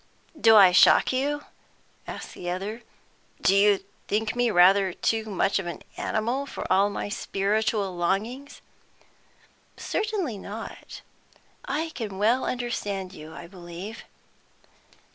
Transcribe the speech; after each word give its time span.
"Do 0.35 0.55
I 0.55 0.71
shock 0.71 1.13
you?" 1.13 1.43
asked 2.07 2.33
the 2.33 2.49
other. 2.49 2.81
"Do 3.39 3.55
you 3.55 3.85
think 4.07 4.35
me 4.35 4.49
rather 4.49 4.93
too 4.93 5.25
much 5.25 5.59
of 5.59 5.67
an 5.67 5.83
animal, 5.95 6.47
for 6.47 6.65
all 6.73 6.89
my 6.89 7.07
spiritual 7.07 7.95
longings?" 7.95 8.61
"Certainly 9.77 10.39
not, 10.39 11.01
I 11.65 11.89
can 11.93 12.17
well 12.17 12.45
understand 12.47 13.13
you, 13.13 13.31
I 13.35 13.45
believe." 13.45 14.03